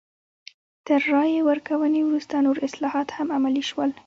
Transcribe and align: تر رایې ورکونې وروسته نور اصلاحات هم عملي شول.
تر 0.87 0.99
رایې 1.13 1.39
ورکونې 1.49 2.01
وروسته 2.03 2.43
نور 2.45 2.57
اصلاحات 2.67 3.07
هم 3.17 3.27
عملي 3.37 3.63
شول. 3.69 3.89